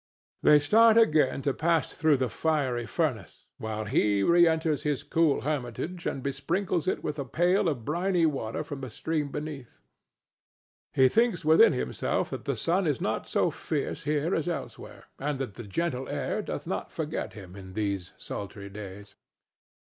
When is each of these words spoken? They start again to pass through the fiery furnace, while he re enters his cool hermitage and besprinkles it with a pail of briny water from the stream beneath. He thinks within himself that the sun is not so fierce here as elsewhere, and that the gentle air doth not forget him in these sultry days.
They 0.41 0.57
start 0.57 0.97
again 0.97 1.43
to 1.43 1.53
pass 1.53 1.93
through 1.93 2.17
the 2.17 2.27
fiery 2.27 2.87
furnace, 2.87 3.45
while 3.59 3.85
he 3.85 4.23
re 4.23 4.47
enters 4.47 4.81
his 4.81 5.03
cool 5.03 5.41
hermitage 5.41 6.07
and 6.07 6.23
besprinkles 6.23 6.87
it 6.87 7.03
with 7.03 7.19
a 7.19 7.23
pail 7.23 7.69
of 7.69 7.85
briny 7.85 8.25
water 8.25 8.63
from 8.63 8.81
the 8.81 8.89
stream 8.89 9.29
beneath. 9.29 9.77
He 10.91 11.07
thinks 11.07 11.45
within 11.45 11.73
himself 11.73 12.31
that 12.31 12.45
the 12.45 12.55
sun 12.55 12.87
is 12.87 12.99
not 12.99 13.27
so 13.27 13.51
fierce 13.51 14.01
here 14.01 14.33
as 14.33 14.47
elsewhere, 14.49 15.03
and 15.19 15.37
that 15.37 15.53
the 15.53 15.67
gentle 15.67 16.09
air 16.09 16.41
doth 16.41 16.65
not 16.65 16.91
forget 16.91 17.33
him 17.33 17.55
in 17.55 17.73
these 17.73 18.13
sultry 18.17 18.71
days. 18.71 19.13